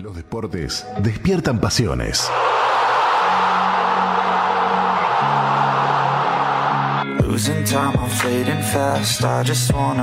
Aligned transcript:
Los 0.00 0.16
deportes 0.16 0.86
despiertan 1.02 1.60
pasiones. 1.60 2.30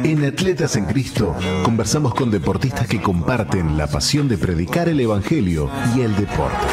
En 0.03 0.25
Atletas 0.25 0.75
en 0.75 0.85
Cristo 0.85 1.35
conversamos 1.63 2.13
con 2.13 2.29
deportistas 2.29 2.87
que 2.87 3.01
comparten 3.01 3.75
la 3.75 3.87
pasión 3.87 4.27
de 4.27 4.37
predicar 4.37 4.87
el 4.87 4.99
Evangelio 4.99 5.67
y 5.95 6.01
el 6.01 6.15
deporte. 6.15 6.67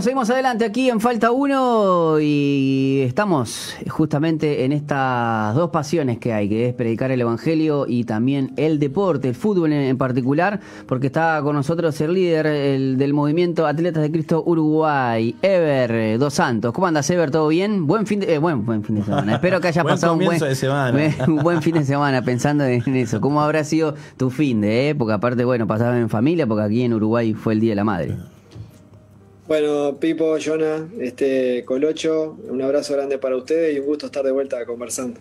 Seguimos 0.00 0.28
adelante 0.28 0.64
aquí 0.64 0.90
en 0.90 1.00
Falta 1.00 1.30
1 1.30 2.18
y 2.20 3.02
estamos 3.06 3.74
justamente 3.88 4.64
en 4.64 4.72
estas 4.72 5.54
dos 5.54 5.70
pasiones 5.70 6.18
que 6.18 6.32
hay, 6.32 6.48
que 6.48 6.68
es 6.68 6.74
predicar 6.74 7.10
el 7.10 7.20
Evangelio 7.20 7.86
y 7.88 8.04
también 8.04 8.52
el 8.56 8.78
deporte, 8.78 9.28
el 9.28 9.34
fútbol 9.34 9.72
en, 9.72 9.96
particular, 9.96 10.60
porque 10.86 11.06
está 11.06 11.40
con 11.42 11.54
nosotros 11.54 11.98
el 12.00 12.14
líder 12.14 12.98
del 12.98 13.14
movimiento 13.14 13.66
Atletas 13.66 14.02
de 14.02 14.10
Cristo 14.10 14.42
Uruguay, 14.44 15.36
Ever 15.40 15.90
eh, 15.92 16.18
Dos 16.18 16.34
Santos. 16.34 16.72
¿Cómo 16.72 16.86
andas, 16.86 17.08
Ever? 17.08 17.30
¿Todo 17.30 17.48
bien? 17.48 17.86
Buen 17.86 18.06
fin 18.06 18.20
de, 18.20 18.34
eh, 18.34 18.38
buen, 18.38 18.66
buen 18.66 18.82
fin 18.82 18.96
de 18.96 19.04
semana. 19.04 19.32
Espero 19.34 19.60
que 19.60 19.68
hayas 19.68 19.84
pasado 19.84 20.14
un 20.14 20.24
buen, 20.24 20.40
un 21.28 21.36
buen 21.36 21.62
fin 21.62 21.74
de 21.74 21.84
semana 21.84 22.22
pensando 22.22 22.64
en 22.64 22.96
eso. 22.96 23.20
¿Cómo 23.20 23.40
habrá 23.40 23.62
sido 23.64 23.94
tu 24.16 24.30
fin 24.30 24.60
de 24.60 24.90
época? 24.90 25.14
Aparte, 25.14 25.44
bueno, 25.44 25.66
pasaba 25.66 25.96
en 25.98 26.10
familia, 26.10 26.46
porque 26.46 26.64
aquí 26.64 26.82
en 26.82 26.94
Uruguay 26.94 27.32
fue 27.32 27.54
el 27.54 27.60
Día 27.60 27.70
de 27.70 27.76
la 27.76 27.84
Madre. 27.84 28.33
Bueno, 29.46 29.98
Pipo, 30.00 30.38
Jonah, 30.42 30.88
este 30.98 31.64
Colocho, 31.66 32.38
un 32.48 32.62
abrazo 32.62 32.94
grande 32.94 33.18
para 33.18 33.36
ustedes 33.36 33.76
y 33.76 33.78
un 33.78 33.86
gusto 33.86 34.06
estar 34.06 34.24
de 34.24 34.32
vuelta 34.32 34.64
conversando. 34.64 35.20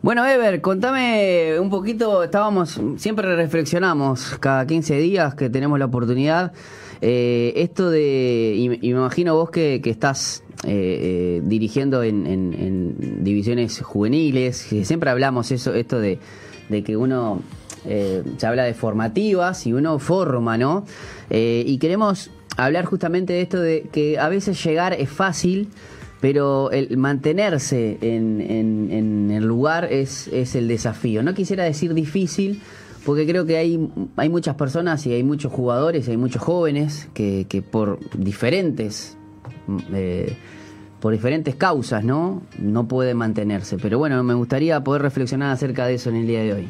Bueno, 0.00 0.24
Ever, 0.24 0.60
contame 0.60 1.58
un 1.58 1.68
poquito, 1.68 2.22
estábamos, 2.22 2.80
siempre 2.98 3.34
reflexionamos 3.34 4.36
cada 4.38 4.64
15 4.64 4.98
días 4.98 5.34
que 5.34 5.50
tenemos 5.50 5.76
la 5.80 5.86
oportunidad, 5.86 6.52
eh, 7.00 7.52
esto 7.56 7.90
de, 7.90 8.54
y, 8.56 8.68
me 8.68 8.78
imagino 8.80 9.34
vos 9.34 9.50
que, 9.50 9.80
estás 9.84 10.44
eh, 10.64 11.40
eh, 11.40 11.42
dirigiendo 11.42 12.04
en, 12.04 13.24
divisiones 13.24 13.80
juveniles, 13.80 14.56
siempre 14.84 15.10
hablamos 15.10 15.50
eso, 15.50 15.74
esto 15.74 15.98
de, 15.98 16.20
de 16.68 16.84
que 16.84 16.96
uno, 16.96 17.42
se 17.84 18.46
habla 18.46 18.62
de 18.62 18.74
formativas 18.74 19.66
y 19.66 19.72
uno 19.72 19.98
forma, 19.98 20.56
¿no? 20.56 20.84
y 21.28 21.78
queremos 21.78 22.30
hablar 22.56 22.84
justamente 22.84 23.32
de 23.32 23.42
esto 23.42 23.60
de 23.60 23.88
que 23.92 24.18
a 24.18 24.28
veces 24.28 24.62
llegar 24.64 24.92
es 24.92 25.08
fácil, 25.08 25.68
pero 26.20 26.70
el 26.70 26.96
mantenerse 26.96 27.98
en, 28.00 29.30
el 29.30 29.44
lugar 29.44 29.92
es, 29.92 30.28
es, 30.28 30.54
el 30.54 30.68
desafío. 30.68 31.22
No 31.22 31.34
quisiera 31.34 31.64
decir 31.64 31.94
difícil, 31.94 32.62
porque 33.04 33.26
creo 33.26 33.46
que 33.46 33.56
hay, 33.56 33.88
hay 34.16 34.28
muchas 34.28 34.56
personas 34.56 35.06
y 35.06 35.12
hay 35.12 35.22
muchos 35.22 35.52
jugadores, 35.52 36.08
hay 36.08 36.16
muchos 36.16 36.42
jóvenes 36.42 37.08
que, 37.14 37.46
que 37.48 37.62
por 37.62 37.98
diferentes... 38.16 39.16
Eh, 39.92 40.36
por 41.00 41.12
diferentes 41.12 41.54
causas, 41.54 42.02
¿no? 42.02 42.42
No 42.58 42.88
pueden 42.88 43.18
mantenerse. 43.18 43.76
Pero 43.76 43.98
bueno, 43.98 44.20
me 44.24 44.34
gustaría 44.34 44.82
poder 44.82 45.02
reflexionar 45.02 45.52
acerca 45.52 45.86
de 45.86 45.94
eso 45.94 46.08
en 46.10 46.16
el 46.16 46.26
día 46.26 46.40
de 46.40 46.52
hoy. 46.54 46.68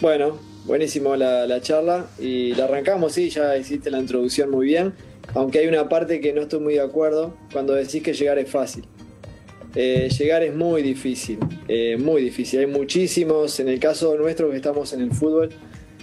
Bueno, 0.00 0.36
Buenísimo 0.68 1.16
la, 1.16 1.60
charla 1.62 2.10
y 2.18 2.52
la 2.52 2.64
arrancamos, 2.64 3.14
sí, 3.14 3.30
ya 3.30 3.56
hiciste 3.56 3.90
la 3.90 4.00
introducción 4.00 4.50
muy 4.50 4.66
bien, 4.66 4.92
aunque 5.32 5.60
hay 5.60 5.66
una 5.66 5.88
parte 5.88 6.20
que 6.20 6.34
no 6.34 6.42
estoy 6.42 6.60
muy 6.60 6.74
de 6.74 6.82
acuerdo 6.82 7.34
cuando 7.54 7.72
decís 7.72 8.02
que 8.02 8.12
llegar 8.12 8.38
es 8.38 8.50
fácil. 8.50 8.84
Eh, 9.74 10.10
llegar 10.10 10.42
es 10.42 10.54
muy 10.54 10.82
difícil, 10.82 11.38
eh, 11.68 11.96
muy 11.96 12.20
difícil. 12.20 12.60
Hay 12.60 12.66
muchísimos, 12.66 13.58
en 13.60 13.68
el 13.70 13.80
caso 13.80 14.14
nuestro 14.18 14.50
que 14.50 14.56
estamos 14.56 14.92
en 14.92 15.00
el 15.00 15.12
fútbol, 15.12 15.48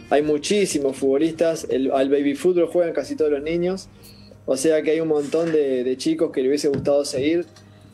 hay 0.09 0.23
muchísimos 0.23 0.97
futbolistas, 0.97 1.67
al 1.94 2.09
baby 2.09 2.34
fútbol 2.34 2.66
juegan 2.66 2.91
casi 2.91 3.16
todos 3.16 3.29
los 3.29 3.44
niños, 3.44 3.88
o 4.47 4.57
sea 4.57 4.81
que 4.81 4.90
hay 4.90 5.00
un 5.00 5.09
montón 5.09 5.51
de, 5.51 5.84
de 5.84 5.97
chicos 5.97 6.31
que 6.31 6.41
le 6.41 6.47
hubiese 6.47 6.69
gustado 6.69 7.06
seguir 7.06 7.45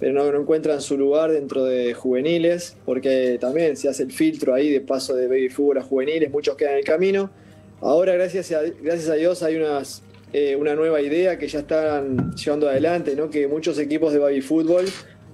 pero 0.02 0.14
no, 0.14 0.36
encuentran 0.36 0.82
su 0.82 0.98
lugar 0.98 1.32
dentro 1.32 1.64
de 1.64 1.94
juveniles, 1.94 2.76
porque 2.86 3.38
también 3.40 3.78
se 3.78 3.88
hace 3.88 4.02
el 4.02 4.12
filtro 4.12 4.56
ahí 4.56 4.72
de 4.72 4.82
paso 4.82 5.16
de 5.16 5.28
baby 5.28 5.50
fútbol 5.50 5.78
a 5.78 5.84
juveniles, 5.84 6.32
muchos 6.32 6.56
quedan 6.58 6.74
en 6.74 6.80
el 6.80 6.84
camino. 6.84 7.30
Ahora, 7.82 8.14
gracias 8.16 8.52
a, 8.52 8.64
gracias 8.64 9.10
a 9.10 9.14
Dios, 9.14 9.44
hay 9.44 9.58
unas, 9.58 10.02
eh, 10.34 10.56
una 10.56 10.74
nueva 10.74 11.02
idea 11.02 11.38
que 11.38 11.48
ya 11.48 11.60
están 11.60 12.34
llevando 12.34 12.68
adelante, 12.68 13.16
¿no? 13.16 13.30
que 13.30 13.48
muchos 13.48 13.78
equipos 13.78 14.12
de 14.12 14.18
baby 14.18 14.42
fútbol 14.42 14.86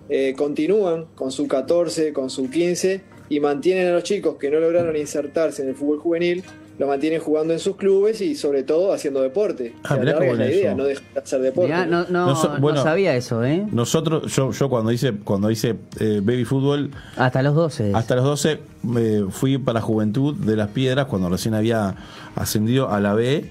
eh, 0.10 0.34
continúan 0.38 1.06
con 1.16 1.32
su 1.32 1.48
14, 1.48 2.12
con 2.12 2.30
su 2.30 2.50
15 2.50 3.00
y 3.30 3.40
mantienen 3.40 3.88
a 3.88 3.92
los 3.92 4.04
chicos 4.04 4.36
que 4.36 4.52
no 4.52 4.60
lograron 4.60 4.98
insertarse 4.98 5.62
en 5.62 5.70
el 5.70 5.76
fútbol 5.76 6.00
juvenil 6.00 6.44
lo 6.78 6.88
mantienen 6.88 7.20
jugando 7.20 7.54
en 7.54 7.60
sus 7.60 7.76
clubes 7.76 8.22
y 8.22 8.36
sobre 8.36 8.64
todo 8.64 8.94
haciendo 8.94 9.22
deporte. 9.22 9.74
Ah, 9.84 9.98
la 9.98 10.48
idea, 10.48 10.76
no 10.76 10.84
dejar 10.84 11.04
de 11.14 11.20
hacer 11.20 11.42
deporte. 11.42 11.74
no, 11.88 12.06
no, 12.06 12.76
sabía 12.76 13.16
eso, 13.16 13.44
¿eh? 13.44 13.66
Nosotros, 13.72 14.34
yo, 14.34 14.52
yo 14.52 14.70
cuando 14.70 14.92
hice, 14.92 15.14
cuando 15.14 15.50
hice 15.50 15.76
eh, 16.00 16.22
baby 16.24 16.46
fútbol... 16.46 16.92
Hasta 17.16 17.42
los 17.42 17.56
12. 17.56 17.94
Hasta 17.96 18.16
los 18.16 18.26
12 18.26 18.60
eh, 18.98 19.26
fui 19.30 19.58
para 19.58 19.80
la 19.80 19.82
Juventud 19.82 20.36
de 20.36 20.56
las 20.56 20.70
Piedras 20.70 21.08
cuando 21.08 21.30
recién 21.30 21.56
había 21.56 21.96
ascendido 22.36 22.92
a 22.92 23.00
la 23.00 23.14
B 23.14 23.50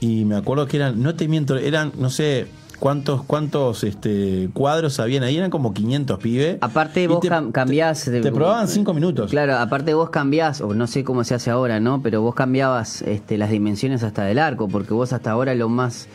y 0.00 0.24
me 0.24 0.36
acuerdo 0.36 0.66
que 0.66 0.76
eran, 0.76 1.02
no 1.02 1.14
te 1.16 1.26
miento, 1.26 1.56
eran, 1.56 1.92
no 1.98 2.10
sé, 2.10 2.46
cuántos 2.78 3.22
cuántos 3.24 3.84
este 3.84 4.48
cuadros 4.52 5.00
habían 5.00 5.22
ahí 5.22 5.36
eran 5.36 5.50
como 5.50 5.74
500 5.74 6.18
pibes. 6.18 6.58
Aparte 6.60 7.06
vos 7.08 7.20
cambiás 7.52 8.04
te, 8.04 8.20
te, 8.20 8.32
probaban 8.32 8.68
cinco 8.68 8.94
minutos. 8.94 9.30
Claro 9.30 9.56
aparte 9.56 9.94
vos 9.94 10.10
cambiás 10.10 10.60
o 10.60 10.74
no 10.74 10.86
sé 10.86 11.04
cómo 11.04 11.24
se 11.24 11.34
hace 11.34 11.50
ahora 11.50 11.80
no 11.80 12.02
pero 12.02 12.22
vos 12.22 12.34
cambiabas 12.34 13.02
este, 13.02 13.38
las 13.38 13.50
dimensiones 13.50 14.02
hasta 14.02 14.24
del 14.24 14.38
arco 14.38 14.68
porque 14.68 14.94
vos 14.94 15.12
hasta 15.12 15.30
ahora 15.30 15.54
lo 15.54 15.68
más 15.68 16.08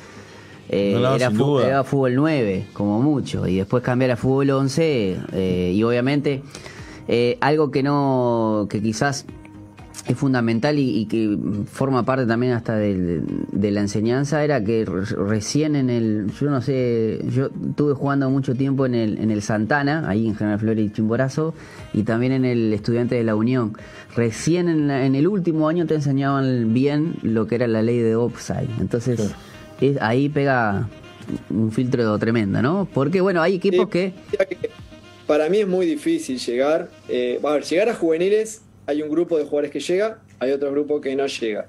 eh, 0.70 0.96
era, 1.16 1.30
fútbol, 1.30 1.86
fútbol 1.86 2.16
9 2.16 2.68
como 2.74 3.02
mucho. 3.02 3.48
Y 3.48 3.58
después 3.58 3.84
cambiar 3.84 4.12
a 4.12 4.16
fútbol 4.16 4.50
11 4.50 5.20
eh, 5.34 5.72
y 5.76 5.84
obviamente 5.84 6.42
eh, 7.08 7.38
algo 7.42 7.70
que 7.72 7.84
no 7.84 8.68
que 8.70 8.82
quizás 8.82 9.26
es 10.08 10.18
fundamental 10.18 10.78
y, 10.80 11.06
que 11.06 11.38
forma 11.72 12.04
parte 12.04 12.26
también 12.26 12.54
hasta 12.54 12.76
de, 12.76 13.22
la 13.54 13.80
enseñanza 13.80 14.44
era 14.44 14.64
que 14.64 14.86
recién 14.86 15.76
en 15.76 15.90
el 15.90 16.32
yo 16.40 16.50
no 16.50 16.62
sé 16.62 17.20
yo 17.30 17.50
estuve 17.70 17.94
jugando 17.94 18.30
mucho 18.30 18.54
tiempo 18.54 18.86
en 18.86 18.96
el 18.96 19.18
en 19.20 19.32
el 19.32 19.42
Santana 19.42 20.10
ahí 20.10 20.28
en 20.28 20.36
General 20.36 20.60
Flores 20.60 20.86
y 20.86 20.92
Chimborazo 20.92 21.54
y 21.94 22.04
también 22.04 22.34
en 22.34 22.46
el 22.46 22.74
Estudiante 22.74 23.16
de 23.16 23.24
la 23.24 23.36
Unión. 23.36 23.78
Recién 24.16 24.68
en, 24.68 24.92
en, 24.92 25.16
el 25.16 25.28
último 25.28 25.70
año 25.70 25.86
te 25.86 25.96
enseñaban 25.96 26.74
bien 26.74 27.16
lo 27.22 27.48
que 27.48 27.56
era 27.56 27.68
la 27.68 27.82
ley 27.82 28.00
de 28.00 28.16
offside. 28.16 28.70
Entonces 28.80 29.34
ahí 30.02 30.30
pega 30.30 30.90
un 31.50 31.72
filtro 31.72 32.18
tremendo 32.20 32.62
no 32.62 32.88
porque 32.94 33.22
bueno 33.22 33.42
hay 33.42 33.56
equipos 33.56 33.88
que 33.90 34.14
para 35.26 35.50
mí 35.50 35.60
es 35.60 35.68
muy 35.68 35.86
difícil 35.86 36.38
llegar 36.38 36.90
eh, 37.08 37.40
a 37.44 37.52
ver 37.52 37.64
llegar 37.64 37.90
a 37.90 37.96
juveniles 37.96 38.62
hay 38.86 39.02
un 39.02 39.10
grupo 39.10 39.38
de 39.38 39.44
jugadores 39.44 39.72
que 39.72 39.80
llega, 39.80 40.22
hay 40.40 40.52
otro 40.52 40.72
grupo 40.72 41.02
que 41.02 41.16
no 41.16 41.28
llega. 41.28 41.68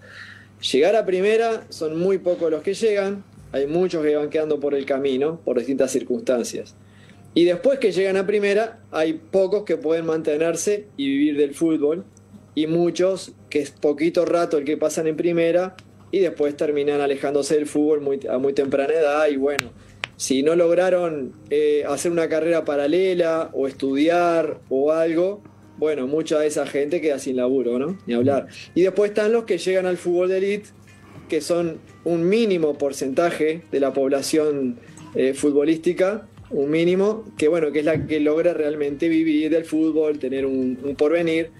Llegar 0.72 0.96
a 0.96 1.04
primera 1.04 1.64
son 1.68 1.98
muy 1.98 2.18
pocos 2.18 2.50
los 2.50 2.62
que 2.62 2.74
llegan, 2.74 3.24
hay 3.52 3.66
muchos 3.66 4.04
que 4.04 4.16
van 4.16 4.30
quedando 4.30 4.60
por 4.60 4.74
el 4.74 4.84
camino 4.84 5.40
por 5.44 5.58
distintas 5.58 5.90
circunstancias. 5.90 6.74
Y 7.34 7.44
después 7.44 7.78
que 7.78 7.92
llegan 7.92 8.16
a 8.16 8.26
primera, 8.26 8.80
hay 8.90 9.14
pocos 9.14 9.64
que 9.64 9.76
pueden 9.76 10.06
mantenerse 10.06 10.86
y 10.96 11.08
vivir 11.08 11.36
del 11.36 11.54
fútbol, 11.54 12.04
y 12.54 12.66
muchos 12.66 13.32
que 13.50 13.60
es 13.60 13.70
poquito 13.70 14.24
rato 14.24 14.58
el 14.58 14.64
que 14.64 14.76
pasan 14.76 15.06
en 15.06 15.16
primera 15.16 15.74
y 16.10 16.20
después 16.20 16.56
terminan 16.56 17.00
alejándose 17.00 17.56
del 17.56 17.66
fútbol 17.66 18.00
muy, 18.00 18.20
a 18.30 18.38
muy 18.38 18.52
temprana 18.52 18.94
edad 18.94 19.26
y 19.28 19.36
bueno, 19.36 19.72
si 20.16 20.42
no 20.42 20.54
lograron 20.54 21.32
eh, 21.50 21.84
hacer 21.88 22.12
una 22.12 22.28
carrera 22.28 22.64
paralela 22.64 23.50
o 23.52 23.66
estudiar 23.66 24.60
o 24.68 24.92
algo, 24.92 25.42
bueno, 25.78 26.06
mucha 26.06 26.38
de 26.38 26.46
esa 26.46 26.66
gente 26.66 27.00
queda 27.00 27.18
sin 27.18 27.36
laburo, 27.36 27.78
¿no? 27.78 27.98
Ni 28.06 28.14
hablar. 28.14 28.48
Y 28.74 28.82
después 28.82 29.10
están 29.10 29.32
los 29.32 29.44
que 29.44 29.58
llegan 29.58 29.86
al 29.86 29.96
fútbol 29.96 30.28
de 30.28 30.38
elite, 30.38 30.68
que 31.28 31.40
son 31.40 31.78
un 32.04 32.28
mínimo 32.28 32.76
porcentaje 32.78 33.62
de 33.70 33.80
la 33.80 33.92
población 33.92 34.76
eh, 35.14 35.34
futbolística, 35.34 36.26
un 36.50 36.70
mínimo, 36.70 37.24
que 37.36 37.48
bueno, 37.48 37.72
que 37.72 37.80
es 37.80 37.84
la 37.84 38.06
que 38.06 38.20
logra 38.20 38.54
realmente 38.54 39.08
vivir 39.08 39.50
del 39.50 39.64
fútbol, 39.64 40.18
tener 40.18 40.46
un, 40.46 40.94
porvenir, 40.96 41.50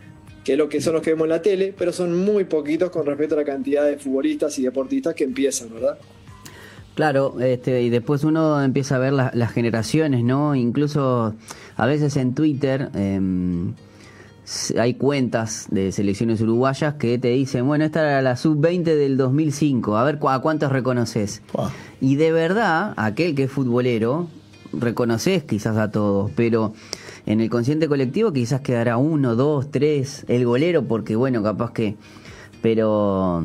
que 0.44 0.52
es 0.52 0.58
lo 0.58 0.68
que 0.68 0.80
son 0.80 0.94
los 0.94 1.02
que 1.02 1.10
vemos 1.10 1.24
en 1.24 1.30
la 1.30 1.42
tele, 1.42 1.74
pero 1.76 1.92
son 1.92 2.16
muy 2.16 2.44
poquitos 2.44 2.90
con 2.90 3.06
respecto 3.06 3.34
a 3.34 3.38
la 3.38 3.44
cantidad 3.44 3.84
de 3.84 3.98
futbolistas 3.98 4.58
y 4.58 4.62
deportistas 4.62 5.14
que 5.14 5.24
empiezan, 5.24 5.72
¿verdad? 5.72 5.98
Claro, 6.94 7.40
este, 7.40 7.82
y 7.82 7.90
después 7.90 8.22
uno 8.22 8.62
empieza 8.62 8.96
a 8.96 8.98
ver 9.00 9.12
las 9.12 9.52
generaciones, 9.52 10.22
¿no? 10.22 10.54
Incluso 10.54 11.34
a 11.76 11.86
veces 11.86 12.16
en 12.16 12.34
Twitter... 12.34 12.90
Eh, 12.94 13.20
hay 14.78 14.94
cuentas 14.94 15.68
de 15.70 15.90
selecciones 15.92 16.40
uruguayas 16.40 16.94
que 16.94 17.18
te 17.18 17.28
dicen, 17.28 17.66
bueno, 17.66 17.84
esta 17.84 18.00
era 18.00 18.22
la 18.22 18.36
sub-20 18.36 18.82
del 18.82 19.16
2005, 19.16 19.96
a 19.96 20.04
ver 20.04 20.18
a 20.28 20.38
cuántos 20.40 20.70
reconoces. 20.70 21.42
Y 22.00 22.16
de 22.16 22.32
verdad, 22.32 22.92
aquel 22.96 23.34
que 23.34 23.44
es 23.44 23.50
futbolero, 23.50 24.28
reconoces 24.72 25.44
quizás 25.44 25.76
a 25.76 25.90
todos, 25.90 26.30
pero 26.36 26.74
en 27.26 27.40
el 27.40 27.48
consciente 27.48 27.88
colectivo 27.88 28.32
quizás 28.32 28.60
quedará 28.60 28.96
uno, 28.98 29.34
dos, 29.34 29.70
tres, 29.70 30.24
el 30.28 30.44
golero, 30.44 30.84
porque 30.84 31.16
bueno, 31.16 31.42
capaz 31.42 31.72
que... 31.72 31.96
Pero, 32.60 33.44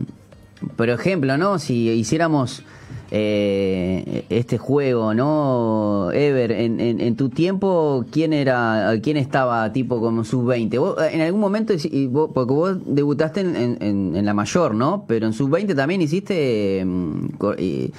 por 0.75 0.89
ejemplo, 0.89 1.37
¿no? 1.37 1.59
Si 1.59 1.89
hiciéramos 1.89 2.63
eh, 3.11 4.23
este 4.29 4.57
juego, 4.57 5.13
¿no? 5.13 6.11
Ever, 6.11 6.51
en, 6.51 6.79
en, 6.79 7.15
tu 7.15 7.29
tiempo, 7.29 8.05
¿quién 8.11 8.33
era, 8.33 8.93
quién 9.01 9.17
estaba 9.17 9.71
tipo 9.73 9.99
como 9.99 10.23
sub-20? 10.23 11.11
En 11.11 11.21
algún 11.21 11.41
momento, 11.41 11.73
porque 12.33 12.53
vos 12.53 12.77
debutaste 12.85 13.41
en, 13.41 13.77
en, 13.81 14.25
la 14.25 14.33
mayor, 14.33 14.75
¿no? 14.75 15.05
Pero 15.07 15.25
en 15.25 15.33
sub-20 15.33 15.75
también 15.75 16.01
hiciste... 16.01 16.83
Mm, 16.85 17.27
eh, 17.57 17.91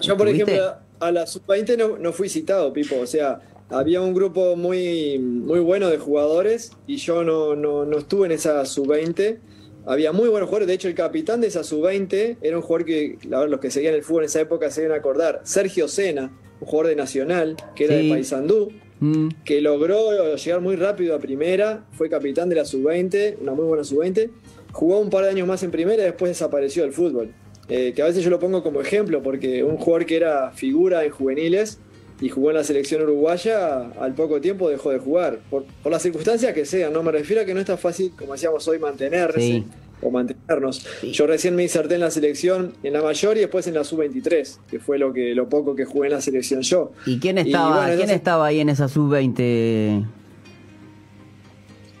yo, 0.00 0.16
por 0.16 0.28
ejemplo, 0.28 0.74
a 1.00 1.10
la 1.10 1.26
sub-20 1.26 1.76
no, 1.76 1.98
no 1.98 2.12
fui 2.12 2.28
citado, 2.28 2.72
Pipo, 2.72 2.96
o 3.00 3.06
sea 3.06 3.40
había 3.68 4.00
un 4.00 4.14
grupo 4.14 4.56
muy, 4.56 5.18
muy 5.18 5.60
bueno 5.60 5.88
de 5.88 5.98
jugadores 5.98 6.72
y 6.86 6.98
yo 6.98 7.24
no, 7.24 7.56
no, 7.56 7.84
no 7.84 7.98
estuve 7.98 8.26
en 8.26 8.32
esa 8.32 8.64
sub-20 8.64 9.38
había 9.86 10.12
muy 10.12 10.28
buenos 10.28 10.48
jugadores. 10.48 10.68
De 10.68 10.74
hecho, 10.74 10.88
el 10.88 10.94
capitán 10.94 11.40
de 11.40 11.46
esa 11.46 11.64
sub-20 11.64 12.38
era 12.42 12.56
un 12.56 12.62
jugador 12.62 12.86
que, 12.86 13.18
los 13.28 13.60
que 13.60 13.70
seguían 13.70 13.94
el 13.94 14.02
fútbol 14.02 14.24
en 14.24 14.26
esa 14.26 14.40
época 14.40 14.70
se 14.70 14.82
deben 14.82 14.96
acordar. 14.96 15.40
Sergio 15.44 15.88
Sena, 15.88 16.32
un 16.60 16.66
jugador 16.66 16.88
de 16.88 16.96
Nacional, 16.96 17.56
que 17.74 17.84
era 17.84 17.94
de 17.94 18.08
Paysandú, 18.08 18.72
mm. 19.00 19.28
que 19.44 19.60
logró 19.60 20.34
llegar 20.34 20.60
muy 20.60 20.76
rápido 20.76 21.14
a 21.14 21.18
primera. 21.18 21.86
Fue 21.92 22.10
capitán 22.10 22.48
de 22.48 22.56
la 22.56 22.64
sub-20, 22.64 23.36
una 23.40 23.54
muy 23.54 23.64
buena 23.64 23.84
sub-20. 23.84 24.30
Jugó 24.72 24.98
un 24.98 25.08
par 25.08 25.24
de 25.24 25.30
años 25.30 25.46
más 25.46 25.62
en 25.62 25.70
primera 25.70 26.02
y 26.02 26.06
después 26.06 26.30
desapareció 26.30 26.82
del 26.82 26.92
fútbol. 26.92 27.32
Eh, 27.68 27.92
que 27.94 28.02
a 28.02 28.06
veces 28.06 28.22
yo 28.22 28.30
lo 28.30 28.38
pongo 28.38 28.62
como 28.62 28.80
ejemplo, 28.80 29.22
porque 29.22 29.64
un 29.64 29.76
jugador 29.76 30.06
que 30.06 30.16
era 30.16 30.52
figura 30.52 31.04
en 31.04 31.10
juveniles 31.10 31.80
y 32.20 32.28
jugó 32.28 32.50
en 32.50 32.56
la 32.56 32.64
selección 32.64 33.02
uruguaya, 33.02 33.90
al 34.00 34.14
poco 34.14 34.40
tiempo 34.40 34.70
dejó 34.70 34.90
de 34.90 34.98
jugar. 34.98 35.40
Por, 35.50 35.64
las 35.84 36.02
circunstancias 36.02 36.54
que 36.54 36.64
sean, 36.64 36.92
no 36.92 37.02
me 37.02 37.12
refiero 37.12 37.42
a 37.42 37.44
que 37.44 37.52
no 37.52 37.60
es 37.60 37.66
tan 37.66 37.78
fácil, 37.78 38.12
como 38.16 38.32
decíamos 38.32 38.66
hoy, 38.68 38.78
mantenerse 38.78 39.64
o 40.00 40.10
mantenernos. 40.10 40.86
Yo 41.02 41.26
recién 41.26 41.54
me 41.54 41.62
inserté 41.62 41.94
en 41.94 42.00
la 42.00 42.10
selección 42.10 42.72
en 42.82 42.94
la 42.94 43.02
mayor 43.02 43.36
y 43.36 43.40
después 43.40 43.66
en 43.66 43.74
la 43.74 43.84
sub-23, 43.84 44.58
que 44.70 44.78
fue 44.78 44.98
lo 44.98 45.12
que 45.12 45.34
lo 45.34 45.48
poco 45.48 45.74
que 45.74 45.84
jugué 45.84 46.08
en 46.08 46.14
la 46.14 46.20
selección 46.20 46.62
yo. 46.62 46.92
¿Y 47.04 47.18
quién 47.18 47.38
estaba, 47.38 47.94
¿quién 47.94 48.10
estaba 48.10 48.46
ahí 48.46 48.60
en 48.60 48.70
esa 48.70 48.88
sub-20? 48.88 50.04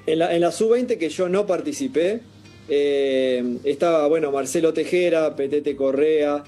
En 0.06 0.18
la, 0.18 0.34
en 0.34 0.40
la 0.40 0.52
sub-20 0.52 0.98
que 0.98 1.08
yo 1.08 1.28
no 1.28 1.46
participé, 1.46 2.20
eh, 2.68 3.58
estaba, 3.64 4.06
bueno, 4.08 4.32
Marcelo 4.32 4.72
Tejera, 4.72 5.36
Petete 5.36 5.76
Correa, 5.76 6.44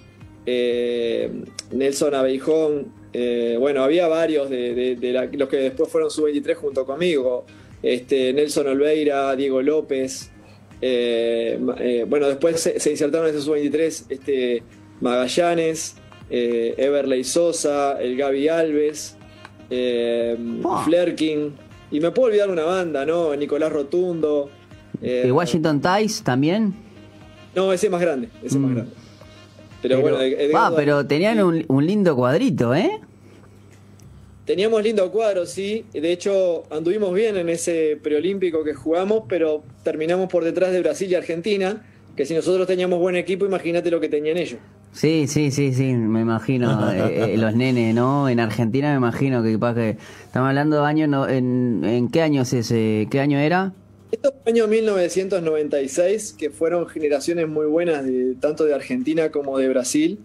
eh, 0.46 1.30
Nelson 1.72 2.14
Abeijón, 2.14 2.97
eh, 3.20 3.56
bueno, 3.58 3.82
había 3.82 4.06
varios 4.06 4.48
de, 4.48 5.28
los 5.32 5.48
que 5.48 5.56
después 5.56 5.90
fueron 5.90 6.08
sub-23 6.08 6.54
junto 6.54 6.86
conmigo. 6.86 7.44
Este, 7.82 8.32
Nelson 8.32 8.68
Olveira, 8.68 9.34
Diego 9.34 9.60
López. 9.60 10.30
Eh, 10.80 11.58
eh, 11.80 12.06
bueno, 12.08 12.28
después 12.28 12.60
se, 12.60 12.90
insertaron 12.90 13.28
en 13.28 13.34
ese 13.34 13.44
sub-23 13.44 14.04
este, 14.08 14.62
Magallanes, 15.00 15.96
Everley 16.30 17.24
Sosa, 17.24 18.00
el 18.00 18.16
Gaby 18.16 18.48
Alves, 18.48 19.16
Flerking. 20.84 21.56
Y 21.90 21.98
me 21.98 22.12
puedo 22.12 22.28
olvidar 22.28 22.50
una 22.50 22.64
banda, 22.64 23.04
¿no? 23.04 23.34
Nicolás 23.34 23.72
Rotundo. 23.72 24.48
¿Y 25.02 25.30
Washington 25.30 25.80
Tice 25.80 26.22
también? 26.22 26.72
No, 27.56 27.72
ese 27.72 27.86
es 27.86 27.92
más 27.92 28.00
grande, 28.00 28.28
ese 28.44 28.46
es 28.46 28.56
más 28.56 28.70
mm. 28.70 28.74
grande. 28.74 28.92
Pero, 29.82 30.00
bueno, 30.00 30.18
ah, 30.54 30.72
pero 30.74 31.06
tenían 31.06 31.40
un, 31.40 31.86
lindo 31.86 32.16
cuadrito, 32.16 32.74
¿eh? 32.74 33.00
Teníamos 34.48 34.82
lindo 34.82 35.12
cuadro, 35.12 35.44
sí. 35.44 35.84
De 35.92 36.10
hecho, 36.10 36.62
anduvimos 36.70 37.12
bien 37.12 37.36
en 37.36 37.50
ese 37.50 37.98
preolímpico 38.02 38.64
que 38.64 38.72
jugamos, 38.72 39.24
pero 39.28 39.62
terminamos 39.82 40.30
por 40.30 40.42
detrás 40.42 40.72
de 40.72 40.80
Brasil 40.80 41.06
y 41.10 41.14
Argentina. 41.16 41.84
Que 42.16 42.24
si 42.24 42.32
nosotros 42.32 42.66
teníamos 42.66 42.98
buen 42.98 43.14
equipo, 43.14 43.44
imagínate 43.44 43.90
lo 43.90 44.00
que 44.00 44.08
tenían 44.08 44.38
ellos. 44.38 44.58
Sí, 44.92 45.26
sí, 45.26 45.50
sí, 45.50 45.74
sí, 45.74 45.92
me 45.92 46.22
imagino. 46.22 46.90
Eh, 46.94 47.34
eh, 47.34 47.36
los 47.36 47.54
nenes, 47.54 47.94
¿no? 47.94 48.26
En 48.30 48.40
Argentina 48.40 48.90
me 48.92 48.96
imagino 48.96 49.42
que, 49.42 49.58
que 49.74 49.98
estamos 50.24 50.48
hablando 50.48 50.80
de 50.80 50.88
años, 50.88 51.28
en, 51.28 51.84
¿en 51.84 52.08
qué 52.08 52.22
años 52.22 52.50
ese? 52.54 53.06
¿Qué 53.10 53.20
año 53.20 53.38
era? 53.38 53.74
Estos 54.10 54.32
años 54.46 54.66
1996, 54.66 56.36
que 56.38 56.48
fueron 56.48 56.86
generaciones 56.86 57.46
muy 57.48 57.66
buenas 57.66 58.02
de, 58.06 58.34
tanto 58.40 58.64
de 58.64 58.72
Argentina 58.72 59.30
como 59.30 59.58
de 59.58 59.68
Brasil. 59.68 60.18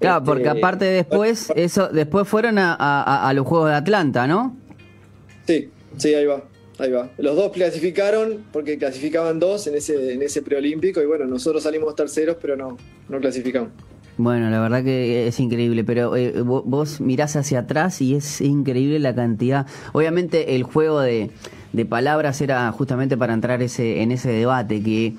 Claro, 0.00 0.24
porque 0.24 0.46
este, 0.46 0.58
aparte 0.58 0.84
después, 0.84 1.52
eso, 1.56 1.88
después 1.88 2.28
fueron 2.28 2.56
a, 2.58 3.32
los 3.34 3.46
Juegos 3.46 3.70
de 3.70 3.76
Atlanta, 3.76 4.26
¿no? 4.26 4.56
Sí, 5.46 5.70
sí, 5.96 6.14
ahí 6.14 6.26
va, 6.26 6.44
ahí 6.78 6.90
va. 6.90 7.10
Los 7.18 7.36
dos 7.36 7.52
clasificaron, 7.52 8.44
porque 8.52 8.78
clasificaban 8.78 9.40
dos 9.40 9.66
en 9.66 9.74
ese, 9.74 10.12
en 10.12 10.22
ese 10.22 10.42
preolímpico, 10.42 11.00
y 11.00 11.06
bueno, 11.06 11.26
nosotros 11.26 11.62
salimos 11.62 11.94
terceros, 11.96 12.36
pero 12.40 12.56
no, 12.56 12.76
no 13.08 13.18
clasificamos. 13.18 13.70
Bueno, 14.18 14.50
la 14.50 14.60
verdad 14.60 14.82
que 14.82 15.28
es 15.28 15.38
increíble, 15.38 15.84
pero 15.84 16.16
eh, 16.16 16.42
vos 16.42 17.00
mirás 17.00 17.36
hacia 17.36 17.60
atrás 17.60 18.00
y 18.02 18.16
es 18.16 18.40
increíble 18.40 18.98
la 18.98 19.14
cantidad. 19.14 19.66
Obviamente 19.92 20.56
el 20.56 20.64
juego 20.64 21.00
de, 21.00 21.30
de 21.72 21.86
palabras 21.86 22.40
era 22.40 22.70
justamente 22.72 23.16
para 23.16 23.32
entrar 23.32 23.62
ese, 23.62 24.02
en 24.02 24.10
ese 24.10 24.30
debate 24.30 24.82
que, 24.82 25.14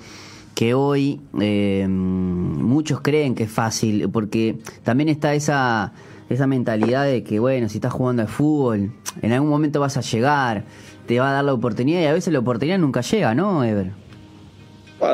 que 0.60 0.74
hoy 0.74 1.22
eh, 1.40 1.88
muchos 1.88 3.00
creen 3.00 3.34
que 3.34 3.44
es 3.44 3.50
fácil, 3.50 4.10
porque 4.12 4.58
también 4.84 5.08
está 5.08 5.34
esa, 5.34 5.94
esa 6.30 6.48
mentalidad 6.48 7.06
de 7.06 7.24
que, 7.24 7.40
bueno, 7.40 7.70
si 7.70 7.78
estás 7.78 7.94
jugando 7.94 8.24
al 8.24 8.28
fútbol, 8.28 8.92
en 9.22 9.32
algún 9.32 9.50
momento 9.50 9.80
vas 9.80 9.96
a 9.96 10.02
llegar, 10.02 10.66
te 11.08 11.18
va 11.18 11.30
a 11.30 11.34
dar 11.36 11.46
la 11.46 11.54
oportunidad 11.54 12.02
y 12.02 12.08
a 12.08 12.12
veces 12.12 12.34
la 12.34 12.40
oportunidad 12.40 12.78
nunca 12.78 13.00
llega, 13.00 13.34
¿no, 13.34 13.64
Ever? 13.64 13.92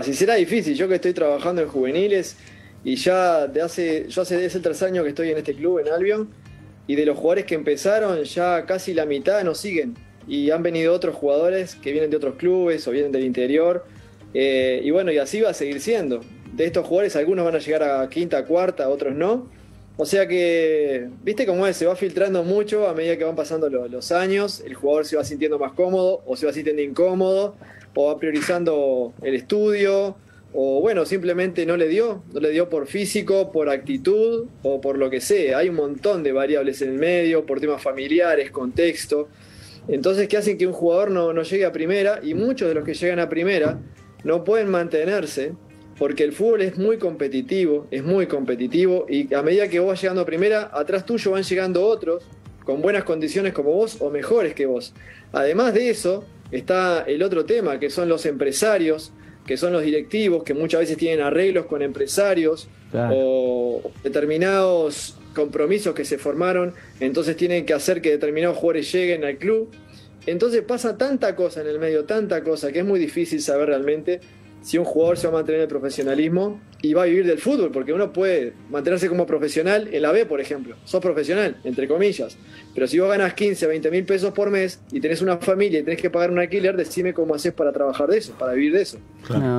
Si 0.01 0.15
será 0.15 0.33
difícil, 0.33 0.73
yo 0.73 0.87
que 0.87 0.95
estoy 0.95 1.13
trabajando 1.13 1.61
en 1.61 1.67
juveniles 1.67 2.37
y 2.83 2.95
ya 2.95 3.45
de 3.45 3.61
hace, 3.61 4.07
yo 4.09 4.23
hace 4.23 4.43
es 4.43 4.55
el 4.55 4.63
tercer 4.63 4.87
año 4.87 5.03
que 5.03 5.09
estoy 5.09 5.29
en 5.29 5.37
este 5.37 5.53
club, 5.53 5.77
en 5.77 5.89
Albion, 5.89 6.27
y 6.87 6.95
de 6.95 7.05
los 7.05 7.15
jugadores 7.15 7.45
que 7.45 7.53
empezaron, 7.53 8.23
ya 8.23 8.65
casi 8.65 8.95
la 8.95 9.05
mitad 9.05 9.43
nos 9.43 9.59
siguen 9.59 9.93
y 10.27 10.49
han 10.49 10.63
venido 10.63 10.91
otros 10.91 11.15
jugadores 11.15 11.75
que 11.75 11.91
vienen 11.91 12.09
de 12.09 12.17
otros 12.17 12.33
clubes 12.33 12.87
o 12.87 12.91
vienen 12.91 13.11
del 13.11 13.25
interior. 13.25 13.85
Eh, 14.37 14.81
y 14.83 14.91
bueno, 14.91 15.13
y 15.13 15.17
así 15.17 15.39
va 15.39 15.51
a 15.51 15.53
seguir 15.53 15.79
siendo. 15.79 16.19
De 16.53 16.65
estos 16.65 16.85
jugadores 16.85 17.15
algunos 17.15 17.45
van 17.45 17.55
a 17.55 17.59
llegar 17.59 17.83
a 17.83 18.09
quinta, 18.09 18.43
cuarta, 18.43 18.89
otros 18.89 19.15
no. 19.15 19.49
O 19.95 20.05
sea 20.05 20.27
que, 20.27 21.07
viste 21.23 21.45
cómo 21.45 21.65
es, 21.65 21.77
se 21.77 21.85
va 21.85 21.95
filtrando 21.95 22.43
mucho 22.43 22.89
a 22.89 22.93
medida 22.93 23.17
que 23.17 23.23
van 23.23 23.37
pasando 23.37 23.69
los, 23.69 24.11
años, 24.11 24.61
el 24.65 24.73
jugador 24.73 25.05
se 25.05 25.15
va 25.15 25.23
sintiendo 25.23 25.57
más 25.57 25.71
cómodo 25.71 26.21
o 26.25 26.35
se 26.35 26.45
va 26.45 26.51
sintiendo 26.51 26.81
incómodo, 26.81 27.55
o 27.93 28.07
va 28.07 28.19
priorizando 28.19 29.13
el 29.21 29.35
estudio, 29.35 30.17
o 30.51 30.81
bueno, 30.81 31.05
simplemente 31.05 31.65
no 31.65 31.77
le 31.77 31.87
dio, 31.87 32.23
no 32.33 32.41
le 32.41 32.49
dio 32.49 32.67
por 32.67 32.87
físico, 32.87 33.53
por 33.53 33.69
actitud 33.69 34.47
o 34.63 34.81
por 34.81 34.97
lo 34.97 35.09
que 35.09 35.21
sea. 35.21 35.59
Hay 35.59 35.69
un 35.69 35.75
montón 35.75 36.23
de 36.23 36.33
variables 36.33 36.81
en 36.81 36.89
el 36.89 36.97
medio, 36.97 37.45
por 37.45 37.61
temas 37.61 37.81
familiares, 37.81 38.51
contexto. 38.51 39.29
Entonces, 39.87 40.27
¿qué 40.27 40.35
hacen 40.35 40.57
que 40.57 40.67
un 40.67 40.73
jugador 40.73 41.09
no, 41.09 41.31
no 41.31 41.43
llegue 41.43 41.63
a 41.63 41.71
primera? 41.71 42.19
Y 42.21 42.33
muchos 42.33 42.67
de 42.67 42.73
los 42.73 42.83
que 42.83 42.95
llegan 42.95 43.19
a 43.19 43.29
primera 43.29 43.79
no 44.25 44.43
pueden 44.43 44.69
mantenerse 44.69 45.53
porque 45.97 46.23
el 46.23 46.33
fútbol 46.33 46.61
es 46.63 46.77
muy 46.77 46.97
competitivo, 46.97 47.87
es 47.91 48.03
muy 48.03 48.27
competitivo 48.27 49.05
y 49.07 49.33
a 49.33 49.41
medida 49.41 49.69
que 49.69 49.79
vos 49.79 49.89
vas 49.89 50.01
llegando 50.01 50.21
a 50.21 50.25
primera, 50.25 50.69
atrás 50.73 51.05
tuyo 51.05 51.31
van 51.31 51.43
llegando 51.43 51.85
otros 51.85 52.25
con 52.65 52.81
buenas 52.81 53.05
condiciones 53.05 53.53
como 53.53 53.71
vos 53.71 53.97
o 54.01 54.09
mejores 54.09 54.53
que 54.53 54.65
vos. 54.65 54.93
Además 55.31 55.73
de 55.73 55.89
eso, 55.89 56.25
está 56.51 57.03
el 57.03 57.23
otro 57.23 57.45
tema, 57.45 57.79
que 57.79 57.89
son 57.89 58.09
los 58.09 58.25
empresarios, 58.25 59.13
que 59.45 59.57
son 59.57 59.71
los 59.71 59.83
directivos, 59.83 60.43
que 60.43 60.55
muchas 60.55 60.81
veces 60.81 60.97
tienen 60.97 61.21
arreglos 61.21 61.67
con 61.67 61.81
empresarios 61.83 62.67
o 62.93 63.91
determinados 64.03 65.17
compromisos 65.35 65.93
que 65.93 66.03
se 66.05 66.17
formaron, 66.17 66.73
entonces 66.99 67.37
tienen 67.37 67.65
que 67.65 67.73
hacer 67.73 68.01
que 68.01 68.09
determinados 68.09 68.57
jugadores 68.57 68.91
lleguen 68.91 69.23
al 69.23 69.37
club. 69.37 69.69
Entonces 70.25 70.61
pasa 70.63 70.97
tanta 70.97 71.35
cosa 71.35 71.61
en 71.61 71.67
el 71.67 71.79
medio, 71.79 72.05
tanta 72.05 72.43
cosa, 72.43 72.71
que 72.71 72.79
es 72.79 72.85
muy 72.85 72.99
difícil 72.99 73.41
saber 73.41 73.69
realmente 73.69 74.19
si 74.65 74.79
un 74.79 74.85
jugador 74.85 75.15
se 75.15 75.27
va 75.27 75.33
a 75.33 75.35
mantener 75.35 75.59
en 75.59 75.63
el 75.65 75.67
profesionalismo 75.67 76.59
y 76.81 76.95
va 76.95 77.03
a 77.03 77.05
vivir 77.05 77.27
del 77.27 77.37
fútbol, 77.37 77.71
porque 77.71 77.93
uno 77.93 78.11
puede 78.11 78.53
mantenerse 78.71 79.07
como 79.07 79.27
profesional 79.27 79.89
en 79.91 80.01
la 80.01 80.11
B, 80.11 80.25
por 80.25 80.41
ejemplo. 80.41 80.75
Sos 80.85 81.01
profesional, 81.01 81.57
entre 81.63 81.87
comillas. 81.87 82.35
Pero 82.73 82.87
si 82.87 82.97
vos 82.97 83.07
ganas 83.07 83.35
15, 83.35 83.67
20 83.67 83.91
mil 83.91 84.05
pesos 84.05 84.33
por 84.33 84.49
mes 84.49 84.81
y 84.91 84.99
tenés 84.99 85.21
una 85.21 85.37
familia 85.37 85.81
y 85.81 85.83
tenés 85.83 86.01
que 86.01 86.09
pagar 86.09 86.31
un 86.31 86.39
alquiler, 86.39 86.75
decime 86.75 87.13
cómo 87.13 87.35
haces 87.35 87.53
para 87.53 87.71
trabajar 87.71 88.09
de 88.09 88.17
eso, 88.17 88.33
para 88.39 88.53
vivir 88.53 88.73
de 88.73 88.81
eso. 88.81 88.97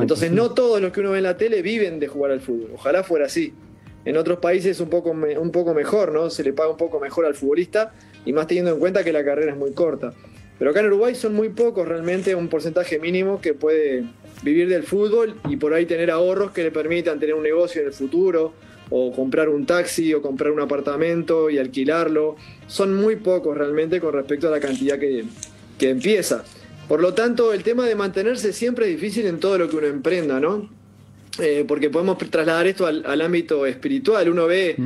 Entonces 0.03 0.33
no 0.33 0.55
todos 0.55 0.81
los 0.81 0.91
que 0.91 0.99
uno 0.99 1.13
ve 1.13 1.19
en 1.19 1.25
la 1.25 1.37
tele 1.37 1.63
viven 1.63 2.01
de 2.01 2.09
jugar 2.09 2.33
al 2.33 2.41
fútbol. 2.41 2.73
Ojalá 2.75 3.05
fuera 3.05 3.27
así. 3.27 3.55
En 4.05 4.17
otros 4.17 4.41
países 4.41 4.81
un 4.81 4.91
poco, 4.91 5.11
un 5.13 5.51
poco 5.53 5.73
mejor, 5.73 6.13
¿no? 6.13 6.31
Se 6.31 6.43
le 6.43 6.53
paga 6.53 6.71
un 6.71 6.77
poco 6.77 6.99
mejor 6.99 7.27
al 7.27 7.37
futbolista 7.37 7.93
y 8.25 8.33
más 8.33 8.49
teniendo 8.49 8.73
en 8.73 8.81
cuenta 8.81 9.05
que 9.05 9.13
la 9.13 9.25
carrera 9.25 9.53
es 9.53 9.59
muy 9.59 9.71
corta. 9.73 10.13
Pero 10.59 10.71
acá 10.71 10.81
en 10.81 10.87
Uruguay 10.87 11.15
son 11.15 11.35
muy 11.35 11.51
pocos 11.51 11.87
realmente, 11.87 12.35
un 12.35 12.49
porcentaje 12.49 12.99
mínimo 12.99 13.41
que 13.41 13.55
puede 13.55 14.05
vivir 14.43 14.69
del 14.69 14.85
fútbol 14.85 15.35
y 15.49 15.57
por 15.57 15.75
ahí 15.75 15.87
tener 15.87 16.11
ahorros 16.11 16.53
que 16.53 16.63
le 16.63 16.71
permitan 16.71 17.19
tener 17.21 17.35
un 17.35 17.43
negocio 17.43 17.81
en 17.83 17.89
el 17.89 17.93
futuro 17.93 18.55
o 18.89 19.13
comprar 19.13 19.49
un 19.49 19.67
taxi 19.67 20.15
o 20.15 20.23
comprar 20.23 20.53
un 20.53 20.61
apartamento 20.61 21.51
y 21.51 21.59
alquilarlo. 21.59 22.37
Son 22.67 22.95
muy 22.95 23.17
pocos 23.17 23.57
realmente 23.57 24.01
con 24.01 24.15
respecto 24.15 24.49
a 24.49 24.51
la 24.51 24.61
cantidad 24.61 24.99
que, 24.99 25.25
que 25.79 25.91
empieza. 25.91 26.45
Por 26.89 27.01
lo 27.01 27.15
tanto, 27.15 27.53
el 27.53 27.63
tema 27.63 27.87
de 27.87 27.95
mantenerse 27.95 28.53
siempre 28.53 28.87
es 28.87 28.93
difícil 28.93 29.27
en 29.27 29.41
todo 29.41 29.59
lo 29.59 29.69
que 29.69 29.77
uno 29.77 29.89
emprenda, 29.89 30.39
¿no? 30.39 30.71
Eh, 31.39 31.65
porque 31.67 31.91
podemos 31.91 32.17
trasladar 32.19 32.67
esto 32.67 32.87
al, 32.87 33.21
ámbito 33.21 33.67
espiritual. 33.67 34.29
Uno 34.29 34.47
ve, 34.47 34.77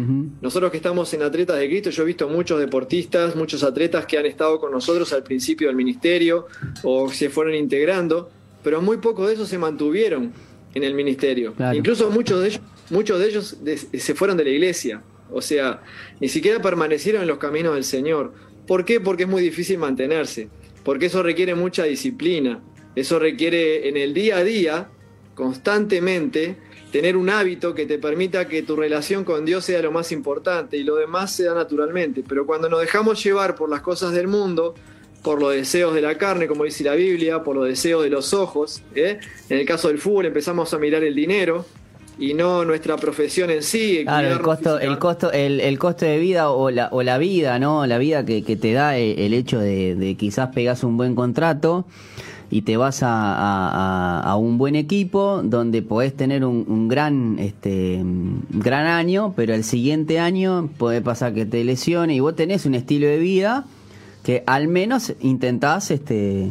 nosotros 0.41 0.71
que 0.71 0.79
estamos 0.79 1.13
en 1.15 1.23
Atletas 1.23 1.59
de 1.59 1.69
Cristo, 1.69 1.91
yo 1.91 2.03
he 2.03 2.07
visto 2.07 2.29
muchos 2.29 2.59
deportistas, 2.59 3.37
muchos 3.37 3.63
atletas 3.63 4.07
que 4.07 4.19
han 4.19 4.27
estado 4.27 4.59
con 4.59 4.73
nosotros 4.73 5.13
al 5.13 5.23
principio 5.23 5.69
del 5.69 5.77
ministerio 5.77 6.47
o 6.83 7.11
se 7.11 7.31
fueron 7.31 7.55
integrando, 7.55 8.31
pero 8.65 8.83
muy 8.83 8.99
pocos 8.99 9.29
de 9.29 9.35
esos 9.35 9.49
se 9.49 9.59
mantuvieron 9.59 10.33
en 10.75 10.85
el 10.85 10.95
ministerio. 10.95 11.55
Incluso 11.73 12.11
muchos 12.11 12.41
de 12.41 12.49
ellos, 12.49 12.61
muchos 12.91 13.19
de 13.19 13.29
ellos 13.29 13.57
se 13.93 14.15
fueron 14.15 14.37
de 14.37 14.45
la 14.45 14.51
iglesia, 14.51 15.03
o 15.31 15.41
sea, 15.41 15.83
ni 16.21 16.29
siquiera 16.29 16.61
permanecieron 16.61 17.23
en 17.23 17.29
los 17.29 17.39
caminos 17.39 17.75
del 17.75 17.85
Señor. 17.85 18.33
¿Por 18.67 18.85
qué? 18.85 19.01
Porque 19.01 19.25
es 19.25 19.29
muy 19.29 19.43
difícil 19.43 19.79
mantenerse, 19.79 20.49
porque 20.85 21.07
eso 21.07 21.23
requiere 21.23 21.55
mucha 21.55 21.85
disciplina, 21.85 22.61
eso 22.95 23.19
requiere 23.19 23.89
en 23.89 23.97
el 23.97 24.15
día 24.15 24.39
a 24.39 24.45
día, 24.45 24.89
constantemente, 25.41 26.57
tener 26.93 27.17
un 27.17 27.31
hábito 27.31 27.75
que 27.75 27.87
te 27.87 27.99
permita 27.99 28.47
que 28.47 28.63
tu 28.63 28.77
relación 28.77 29.25
con 29.25 29.45
Dios 29.45 29.65
sea 29.65 29.81
lo 29.81 29.91
más 29.91 30.13
importante 30.13 30.77
y 30.77 30.85
lo 30.85 30.97
demás 30.97 31.33
se 31.33 31.45
da 31.45 31.55
naturalmente. 31.55 32.23
Pero 32.29 32.47
cuando 32.47 32.69
nos 32.69 32.81
dejamos 32.81 33.23
llevar 33.25 33.55
por 33.55 33.71
las 33.71 33.81
cosas 33.81 34.13
del 34.13 34.29
mundo, 34.29 34.75
por 35.23 35.41
los 35.41 35.53
deseos 35.53 35.95
de 35.95 36.03
la 36.03 36.17
carne, 36.17 36.47
como 36.47 36.65
dice 36.65 36.85
la 36.85 36.95
Biblia, 36.95 37.43
por 37.43 37.57
los 37.57 37.67
deseos 37.67 38.03
de 38.03 38.11
los 38.11 38.35
ojos. 38.35 38.83
¿eh? 38.95 39.19
En 39.49 39.59
el 39.59 39.67
caso 39.67 39.89
del 39.89 39.99
fútbol 39.99 40.27
empezamos 40.27 40.73
a 40.75 40.79
mirar 40.79 41.03
el 41.03 41.15
dinero 41.15 41.65
y 42.19 42.35
no 42.35 42.65
nuestra 42.65 42.97
profesión 42.97 43.51
en 43.51 43.63
sí. 43.63 44.03
Claro, 44.05 44.29
el 44.29 44.41
costo, 44.41 44.79
el 44.79 44.99
costo, 44.99 45.33
el, 45.33 45.61
el, 45.61 45.79
costo 45.79 46.05
de 46.05 46.19
vida 46.19 46.51
o 46.51 46.71
la, 46.71 46.89
o 46.93 47.03
la 47.03 47.17
vida, 47.17 47.59
¿no? 47.59 47.87
La 47.87 47.97
vida 47.97 48.27
que, 48.27 48.45
que 48.45 48.57
te 48.57 48.73
da 48.73 48.99
el, 48.99 49.33
hecho 49.33 49.59
de, 49.59 50.17
quizás 50.19 50.51
pegas 50.55 50.85
un 50.85 50.99
buen 50.99 51.15
contrato 51.15 51.87
y 52.51 52.63
te 52.63 52.77
vas 52.77 53.03
a, 53.03 54.21
a, 54.21 54.37
un 54.37 54.59
buen 54.59 54.75
equipo 54.75 55.41
donde 55.45 55.83
podés 55.83 56.17
tener 56.17 56.45
un, 56.45 56.65
un, 56.69 56.89
gran 56.89 57.39
este 57.39 58.03
gran 58.51 58.87
año, 58.87 59.33
pero 59.37 59.55
el 59.55 59.63
siguiente 59.63 60.19
año 60.19 60.69
puede 60.77 61.01
pasar 61.01 61.33
que 61.33 61.47
te 61.47 61.63
lesione 61.63 62.15
y 62.15 62.21
vos 62.21 62.35
tenés 62.35 62.67
un 62.67 62.75
estilo 62.75 63.07
de 63.07 63.19
vida 63.19 63.67
que 64.25 64.43
al 64.47 64.69
menos 64.69 65.13
intentás 65.21 65.91
este, 65.91 66.51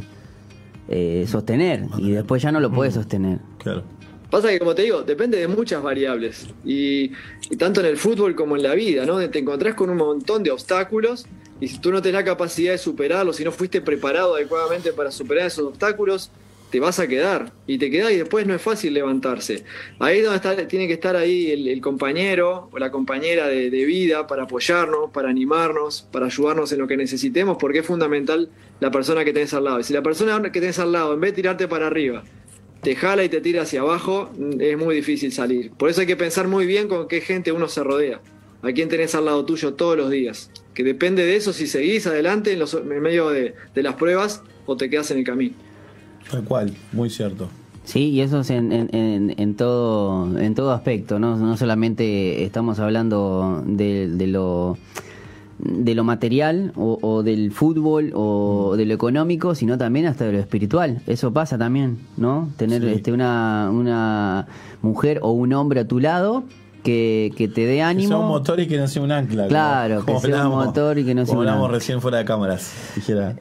eh, 0.88 1.26
sostener 1.28 1.84
y 1.98 2.12
después 2.12 2.42
ya 2.42 2.52
no 2.52 2.60
lo 2.60 2.72
puedes 2.72 2.96
mm. 2.96 3.00
sostener. 3.00 3.40
Claro. 3.60 3.84
Pasa 4.30 4.50
que, 4.50 4.60
como 4.60 4.76
te 4.76 4.84
digo, 4.84 5.02
depende 5.02 5.40
de 5.40 5.48
muchas 5.48 5.82
variables. 5.82 6.48
Y, 6.64 7.12
tanto 7.58 7.80
en 7.80 7.88
el 7.88 7.98
fútbol 7.98 8.36
como 8.36 8.56
en 8.56 8.64
la 8.64 8.76
vida, 8.76 9.06
¿no? 9.06 9.18
Te 9.30 9.40
encontrás 9.40 9.74
con 9.74 9.90
un 9.90 9.98
montón 9.98 10.44
de 10.44 10.52
obstáculos 10.52 11.26
y 11.62 11.68
si 11.68 11.80
tú 11.80 11.92
no 11.92 12.02
tenés 12.02 12.22
la 12.22 12.26
capacidad 12.26 12.72
de 12.72 12.78
superarlos, 12.78 13.36
si 13.36 13.44
no 13.44 13.52
fuiste 13.52 13.82
preparado 13.82 14.36
adecuadamente 14.36 14.94
para 14.94 15.12
superar 15.12 15.48
esos 15.48 15.66
obstáculos, 15.66 16.32
te 16.70 16.80
vas 16.80 17.00
a 17.00 17.08
quedar 17.08 17.52
y 17.66 17.78
te 17.78 17.90
quedás 17.90 18.12
y 18.12 18.18
después 18.18 18.46
no 18.46 18.54
es 18.54 18.62
fácil 18.62 18.94
levantarse. 18.94 19.64
Ahí 20.00 20.20
es 20.20 20.26
donde 20.26 20.66
tiene 20.66 20.88
que 20.88 20.94
estar 20.94 21.16
ahí 21.16 21.52
el, 21.52 21.82
compañero 21.82 22.70
o 22.72 22.78
la 22.78 22.92
compañera 22.92 23.48
de, 23.48 23.70
vida 23.70 24.28
para 24.28 24.44
apoyarnos, 24.44 25.10
para 25.12 25.30
animarnos, 25.30 26.08
para 26.12 26.28
ayudarnos 26.28 26.72
en 26.72 26.80
lo 26.80 26.88
que 26.88 26.96
necesitemos, 26.96 27.58
porque 27.60 27.80
es 27.80 27.86
fundamental 27.86 28.50
la 28.80 28.92
persona 28.92 29.26
que 29.26 29.34
tenés 29.34 29.54
al 29.54 29.64
lado. 29.64 29.80
Y 29.80 29.84
si 29.84 29.94
la 29.94 30.04
persona 30.04 30.42
que 30.52 30.60
tenés 30.60 30.80
al 30.80 30.92
lado, 30.92 31.14
en 31.14 31.20
vez 31.20 31.32
de 31.32 31.36
tirarte 31.38 31.68
para 31.68 31.88
arriba, 31.88 32.24
te 32.82 32.96
jala 32.96 33.24
y 33.24 33.30
te 33.30 33.42
tira 33.42 33.64
hacia 33.64 33.82
abajo, 33.82 34.30
es 34.60 34.78
muy 34.78 34.96
difícil 34.96 35.32
salir. 35.32 35.72
Por 35.72 35.90
eso 35.90 36.02
hay 36.02 36.08
que 36.08 36.16
pensar 36.16 36.48
muy 36.48 36.66
bien 36.66 36.88
con 36.88 37.08
qué 37.08 37.20
gente 37.20 37.52
uno 37.52 37.68
se 37.68 37.84
rodea. 37.84 38.22
A 38.62 38.72
quién 38.74 38.90
tenés 38.90 39.16
al 39.16 39.26
lado 39.26 39.46
tuyo 39.46 39.74
todos 39.74 39.98
los 39.98 40.10
días. 40.10 40.52
Que 40.80 40.86
depende 40.86 41.26
de 41.26 41.36
eso 41.36 41.52
si 41.52 41.68
seguís 41.68 42.08
adelante 42.08 42.54
en, 42.54 42.60
los, 42.60 42.74
en 42.74 43.02
medio 43.02 43.32
de 43.32 43.54
las 43.76 43.96
pruebas 43.96 44.44
o 44.66 44.78
te 44.78 44.90
quedas 44.90 45.12
en 45.12 45.18
el 45.18 45.24
camino. 45.26 45.54
Tal 46.32 46.46
cual, 46.46 46.74
muy 46.94 47.10
cierto. 47.10 47.50
Sí, 47.84 48.12
y 48.12 48.22
eso 48.22 48.40
es 48.40 48.50
en, 48.50 48.72
en, 48.72 49.36
en, 49.38 49.56
todo 49.56 50.40
en 50.40 50.56
todo 50.56 50.72
aspecto, 50.72 51.20
¿no? 51.20 51.36
No 51.36 51.58
solamente 51.58 52.46
estamos 52.46 52.80
hablando 52.80 53.62
de, 53.68 54.08
de 54.08 54.28
lo 54.28 54.78
de 55.58 55.96
lo 55.96 56.06
material 56.06 56.72
o, 56.78 57.24
del 57.24 57.52
fútbol 57.52 58.14
o 58.16 58.76
de 58.78 58.86
lo 58.86 58.94
económico, 58.94 59.56
sino 59.56 59.78
también 59.78 60.06
hasta 60.06 60.28
de 60.28 60.32
lo 60.32 60.40
espiritual. 60.40 61.02
Eso 61.08 61.34
pasa 61.34 61.58
también, 61.58 61.98
¿no? 62.16 62.54
Tener 62.56 62.86
este, 62.86 63.12
una, 63.12 63.70
una 63.70 64.48
mujer 64.82 65.20
o 65.24 65.32
un 65.32 65.52
hombre 65.52 65.82
a 65.82 65.88
tu 65.90 66.00
lado 66.00 66.46
que, 66.84 67.32
que 67.36 67.48
te 67.48 67.66
dé 67.66 67.82
ánimo. 67.82 68.10
Que 68.10 68.16
sea 68.16 68.18
un 68.18 68.28
motor 68.28 68.60
y 68.60 68.68
que 68.68 68.78
no 68.78 68.88
sea 68.88 69.02
un 69.02 69.12
ancla. 69.12 69.48
Claro, 69.48 70.06
que 70.06 70.20
sea 70.20 70.48
un 70.48 70.56
motor 70.56 70.98
y 71.00 71.06
que 71.06 71.16
no 71.16 71.26
sea 71.26 71.38
un 71.38 71.48
ancla. 71.48 71.68
recién 71.68 72.02
fuera 72.02 72.18
de 72.20 72.26
cámaras, 72.26 72.74
dijera. 72.96 73.36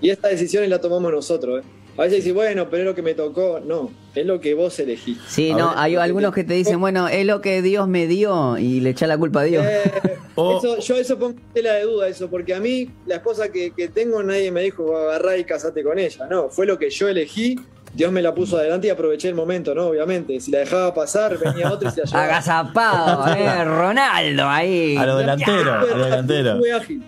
Y 0.00 0.10
estas 0.10 0.32
decisiones 0.32 0.68
las 0.68 0.80
tomamos 0.80 1.12
nosotros, 1.12 1.62
¿eh? 1.62 1.68
A 1.96 2.02
veces 2.02 2.18
dices, 2.18 2.32
bueno, 2.32 2.70
pero 2.70 2.84
es 2.84 2.88
lo 2.88 2.94
que 2.94 3.02
me 3.02 3.12
tocó. 3.12 3.60
No, 3.60 3.90
es 4.14 4.24
lo 4.24 4.40
que 4.40 4.54
vos 4.54 4.78
elegiste. 4.78 5.22
Sí, 5.28 5.52
no, 5.52 5.72
hay 5.76 5.94
algunos 5.96 6.32
que 6.32 6.42
te 6.42 6.54
dicen, 6.54 6.80
bueno, 6.80 7.06
es 7.08 7.26
lo 7.26 7.42
que 7.42 7.60
Dios 7.60 7.86
me 7.86 8.06
dio 8.06 8.56
y 8.56 8.80
le 8.80 8.90
echa 8.90 9.06
la 9.06 9.18
culpa 9.18 9.42
a 9.42 9.44
Dios. 9.44 9.64
Eh, 9.66 9.92
eso, 10.56 10.78
yo 10.78 10.96
eso 10.96 11.18
pongo 11.18 11.38
tela 11.52 11.74
de 11.74 11.82
duda, 11.82 12.08
eso, 12.08 12.30
porque 12.30 12.54
a 12.54 12.60
mí, 12.60 12.90
la 13.04 13.16
esposa 13.16 13.52
que, 13.52 13.72
que 13.72 13.88
tengo, 13.88 14.22
nadie 14.22 14.50
me 14.50 14.62
dijo, 14.62 14.96
agarrá 14.96 15.36
y 15.36 15.44
casate 15.44 15.82
con 15.82 15.98
ella. 15.98 16.26
No, 16.30 16.48
fue 16.48 16.64
lo 16.64 16.78
que 16.78 16.88
yo 16.88 17.08
elegí. 17.08 17.60
Dios 17.94 18.10
me 18.10 18.22
la 18.22 18.34
puso 18.34 18.56
adelante 18.56 18.86
y 18.86 18.90
aproveché 18.90 19.28
el 19.28 19.34
momento, 19.34 19.74
¿no? 19.74 19.88
Obviamente. 19.88 20.40
Si 20.40 20.50
la 20.50 20.58
dejaba 20.58 20.94
pasar, 20.94 21.38
venía 21.38 21.70
otro 21.70 21.88
y 21.88 21.92
se 21.92 22.00
la 22.00 22.06
llevaba. 22.06 22.24
Agazapado, 22.24 23.26
eh, 23.36 23.64
Ronaldo 23.64 24.48
ahí. 24.48 24.96
A 24.96 25.06
lo 25.06 25.16
delantero, 25.18 25.72
a 25.72 25.84
lo 25.84 26.04
delantero. 26.04 26.50
Estuve 26.54 26.72
ágil. 26.72 27.04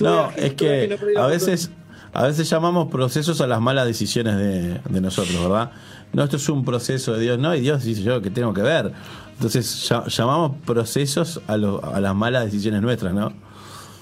no, 0.00 0.30
es 0.36 0.54
que 0.54 0.98
a 1.16 1.26
veces 1.26 1.70
a 2.12 2.26
veces 2.26 2.48
llamamos 2.48 2.90
procesos 2.90 3.40
a 3.40 3.46
las 3.46 3.60
malas 3.60 3.86
decisiones 3.86 4.36
de, 4.36 5.00
nosotros, 5.00 5.40
¿verdad? 5.40 5.70
No, 6.12 6.24
esto 6.24 6.36
es 6.36 6.48
un 6.48 6.64
proceso 6.64 7.12
de 7.12 7.20
Dios, 7.20 7.38
no, 7.38 7.54
y 7.54 7.60
Dios 7.60 7.84
dice 7.84 8.02
yo 8.02 8.22
que 8.22 8.30
tengo 8.30 8.54
que 8.54 8.62
ver. 8.62 8.92
Entonces 9.34 9.88
llamamos 10.08 10.56
procesos 10.66 11.40
a, 11.46 11.52
a 11.52 12.00
las 12.00 12.14
malas 12.14 12.46
decisiones 12.46 12.82
nuestras, 12.82 13.12
¿no? 13.14 13.32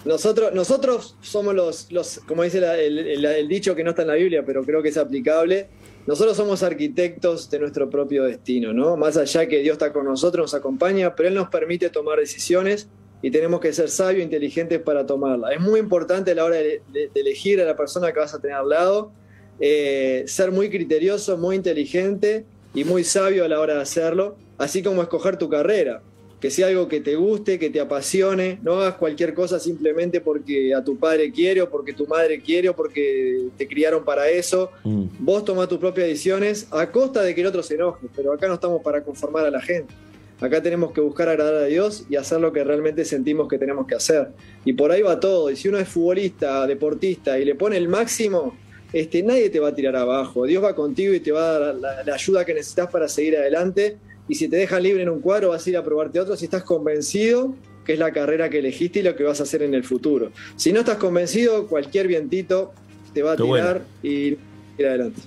Nosotros, 0.07 0.53
nosotros 0.55 1.17
somos 1.21 1.53
los, 1.53 1.91
los 1.91 2.21
como 2.29 2.45
dice 2.45 2.63
el, 2.87 3.49
dicho 3.49 3.75
que 3.75 3.83
no 3.83 3.91
está 3.91 4.03
en 4.03 4.09
la 4.09 4.15
Biblia, 4.15 4.45
pero 4.47 4.65
creo 4.65 4.81
que 4.81 4.91
es 4.91 4.97
aplicable. 4.97 5.67
Nosotros 6.07 6.37
somos 6.37 6.63
arquitectos 6.63 7.51
de 7.51 7.59
nuestro 7.59 7.91
propio 7.91 8.25
destino, 8.25 8.73
¿no? 8.73 8.97
Más 8.97 9.17
allá 9.17 9.49
que 9.49 9.59
Dios 9.59 9.73
está 9.73 9.93
con 9.93 10.05
nosotros, 10.05 10.45
nos 10.45 10.55
acompaña, 10.55 11.17
pero 11.17 11.29
Él 11.29 11.35
nos 11.35 11.49
permite 11.49 11.91
tomar 11.91 12.21
decisiones 12.21 12.89
y 13.23 13.33
tenemos 13.33 13.59
que 13.61 13.73
ser 13.73 13.89
sabios 13.89 14.21
e 14.21 14.25
inteligentes 14.25 14.81
para 14.81 15.05
tomarla. 15.05 15.53
Es 15.53 15.61
muy 15.61 15.81
importante 15.81 16.31
a 16.31 16.35
la 16.37 16.45
hora 16.45 16.57
de, 16.59 16.81
elegir 17.17 17.61
a 17.61 17.65
la 17.65 17.75
persona 17.75 18.13
que 18.13 18.21
vas 18.21 18.33
a 18.35 18.41
tener 18.41 18.57
al 18.57 18.69
lado, 18.69 19.11
eh, 19.59 20.23
ser 20.29 20.53
muy 20.53 20.71
criterioso, 20.71 21.37
muy 21.39 21.57
inteligente 21.57 22.45
y 22.73 22.85
muy 22.85 23.03
sabio 23.03 23.45
a 23.45 23.49
la 23.49 23.59
hora 23.59 23.75
de 23.75 23.81
hacerlo, 23.81 24.37
así 24.59 24.85
como 24.85 25.03
escoger 25.03 25.39
tu 25.39 25.49
carrera, 25.49 26.03
que 26.41 26.51
sea 26.51 26.69
algo 26.69 26.89
que 26.89 27.01
te 27.01 27.17
guste, 27.17 27.59
que 27.59 27.71
te 27.71 27.81
apasione, 27.81 28.59
no 28.63 28.81
hagas 28.81 28.95
cualquier 28.97 29.35
cosa 29.35 29.59
simplemente 29.59 30.21
porque 30.21 30.75
a 30.75 30.85
tu 30.85 30.99
padre 30.99 31.33
quiere 31.33 31.63
o 31.63 31.71
porque 31.71 31.93
tu 31.93 32.07
madre 32.07 32.41
quiere 32.41 32.69
o 32.69 32.77
porque 32.77 33.49
te 33.57 33.67
criaron 33.67 34.05
para 34.05 34.29
eso. 34.29 34.71
Mm. 34.85 35.07
Vos 35.21 35.45
tomás 35.45 35.69
tus 35.69 35.79
propias 35.79 36.09
decisiones 36.09 36.69
a 36.71 36.91
costa 36.91 37.23
de 37.23 37.35
que 37.35 37.41
el 37.41 37.47
otro 37.47 37.63
se 37.63 37.75
enoje, 37.75 38.07
pero 38.15 38.33
acá 38.33 38.49
no 38.49 38.55
estamos 38.55 38.83
para 38.83 39.03
conformar 39.03 39.47
a 39.47 39.51
la 39.51 39.61
gente. 39.61 39.95
Acá 40.39 40.63
tenemos 40.63 40.93
que 40.93 41.01
buscar 41.01 41.31
agradar 41.31 41.55
a 41.55 41.65
Dios 41.65 42.05
y 42.11 42.17
hacer 42.17 42.41
lo 42.41 42.53
que 42.53 42.63
realmente 42.63 43.07
sentimos 43.07 43.49
que 43.49 43.57
tenemos 43.57 43.87
que 43.87 43.95
hacer. 43.95 44.29
Y 44.67 44.75
por 44.75 44.93
ahí 44.93 45.01
va 45.01 45.19
todo. 45.19 45.51
Y 45.51 45.57
si 45.57 45.69
uno 45.69 45.79
es 45.79 45.89
futbolista, 45.89 46.67
deportista 46.67 47.39
y 47.39 47.47
le 47.47 47.55
pone 47.55 47.79
el 47.79 47.89
máximo, 47.89 48.55
este, 48.93 49.23
nadie 49.23 49.49
te 49.49 49.61
va 49.61 49.69
a 49.69 49.75
tirar 49.75 49.97
abajo. 49.97 50.45
Dios 50.45 50.63
va 50.63 50.75
contigo 50.75 51.15
y 51.15 51.21
te 51.21 51.33
va 51.33 51.57
a 51.57 51.59
dar 51.59 51.75
la, 51.75 52.15
ayuda 52.15 52.45
que 52.45 52.53
necesitas 52.53 52.91
para 52.91 53.09
seguir 53.09 53.39
adelante. 53.39 53.97
Y 54.29 54.35
si 54.35 54.49
te 54.49 54.57
dejan 54.57 54.83
libre 54.83 55.03
en 55.03 55.09
un 55.09 55.21
cuadro, 55.21 55.51
vas 55.51 55.67
a 55.67 55.71
ir 55.71 55.77
a 55.77 55.85
probarte 55.85 56.21
otro 56.21 56.37
si 56.37 56.47
estás 56.47 56.65
convencido 56.65 57.55
que 57.87 57.93
es 57.93 57.99
la 57.99 58.13
carrera 58.13 58.51
que 58.51 58.59
elegiste 58.59 58.99
y 58.99 59.03
lo 59.03 59.15
que 59.15 59.23
vas 59.23 59.39
a 59.41 59.45
hacer 59.45 59.63
en 59.63 59.73
el 59.73 59.85
futuro. 59.85 60.33
Si 60.57 60.73
no 60.73 60.81
estás 60.81 60.97
convencido, 60.97 61.69
cualquier 61.69 62.09
vientito 62.09 62.73
te 63.15 63.23
va 63.23 63.33
a 63.33 63.37
tirar 63.37 63.83
y 64.03 64.37
ir 64.79 64.87
adelante. 64.87 65.21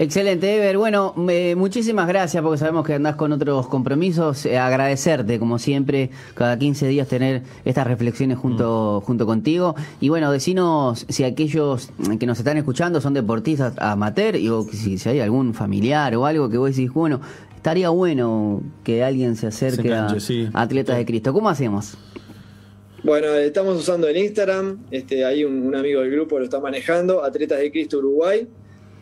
Excelente, 0.00 0.54
Ever. 0.54 0.78
Bueno, 0.78 1.12
muchísimas 1.56 2.06
gracias 2.06 2.40
porque 2.40 2.56
sabemos 2.56 2.86
que 2.86 2.94
andás 2.94 3.16
con 3.16 3.32
otros 3.32 3.66
compromisos. 3.66 4.46
Eh, 4.46 4.56
agradecerte, 4.56 5.40
como 5.40 5.58
siempre, 5.58 6.10
cada 6.34 6.56
15 6.56 6.86
días 6.86 7.08
tener 7.08 7.42
estas 7.64 7.84
reflexiones 7.84 8.38
junto, 8.38 9.00
mm. 9.02 9.06
junto 9.06 9.26
contigo. 9.26 9.74
Y 10.00 10.08
bueno, 10.08 10.30
decinos 10.30 11.04
si 11.08 11.24
aquellos 11.24 11.90
que 12.20 12.26
nos 12.26 12.38
están 12.38 12.56
escuchando 12.58 13.00
son 13.00 13.12
deportistas 13.12 13.74
amateur 13.78 14.36
y 14.36 14.48
o 14.48 14.62
si, 14.62 14.98
si 14.98 15.08
hay 15.08 15.18
algún 15.18 15.52
familiar 15.52 16.14
o 16.14 16.26
algo 16.26 16.48
que 16.48 16.58
vos 16.58 16.70
decís, 16.70 16.92
bueno, 16.92 17.20
estaría 17.56 17.88
bueno 17.88 18.62
que 18.84 19.02
alguien 19.02 19.34
se 19.34 19.48
acerque 19.48 19.92
a 19.92 20.14
Atletas 20.54 20.96
de 20.96 21.06
Cristo. 21.06 21.32
¿Cómo 21.32 21.48
hacemos? 21.48 21.98
Bueno, 23.02 23.34
estamos 23.34 23.76
usando 23.76 24.06
el 24.06 24.16
Instagram, 24.16 24.78
este, 24.92 25.24
hay 25.24 25.42
un, 25.42 25.74
amigo 25.74 26.02
del 26.02 26.12
grupo 26.12 26.38
lo 26.38 26.44
está 26.44 26.60
manejando, 26.60 27.24
Atletas 27.24 27.58
de 27.58 27.72
Cristo 27.72 27.98
Uruguay. 27.98 28.46